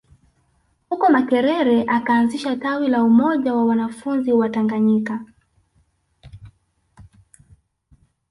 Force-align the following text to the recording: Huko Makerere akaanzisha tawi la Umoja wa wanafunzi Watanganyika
Huko 0.89 1.09
Makerere 1.11 1.83
akaanzisha 1.87 2.55
tawi 2.55 2.87
la 2.87 3.03
Umoja 3.03 3.53
wa 3.53 3.65
wanafunzi 3.65 4.33
Watanganyika 4.33 5.25